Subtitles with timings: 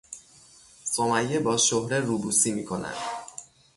[0.83, 2.93] سمیه با شهره روبوسی میکند